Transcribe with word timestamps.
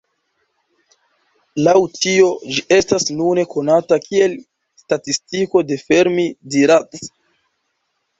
Laŭ 1.65 1.73
tio, 1.97 2.29
ĝi 2.55 2.63
estas 2.77 3.05
nune 3.17 3.43
konata 3.51 3.99
kiel 4.05 4.33
Statistiko 4.85 5.63
de 5.73 5.79
Fermi–Dirac. 5.83 6.99